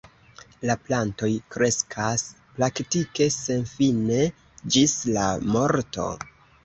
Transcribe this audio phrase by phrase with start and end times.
[0.69, 2.25] La plantoj kreskas
[2.59, 4.25] praktike senfine,
[4.77, 6.09] ĝis la morto.